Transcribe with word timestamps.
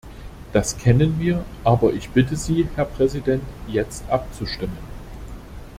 Das 0.51 0.79
kennen 0.79 1.19
wir, 1.19 1.45
aber 1.63 1.93
ich 1.93 2.09
bitte 2.09 2.35
Sie, 2.35 2.67
Herr 2.75 2.85
Präsident, 2.85 3.43
jetzt 3.67 4.03
abzustimmen. 4.09 4.75